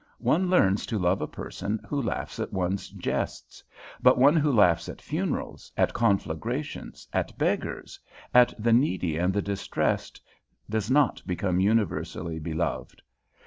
[0.17, 3.63] One learns to love a person who laughs at one's jests,
[4.01, 7.99] but one who laughs at funerals, at conflagrations, at beggars,
[8.33, 10.19] at the needy and the distressed,
[10.67, 13.03] does not become universally beloved.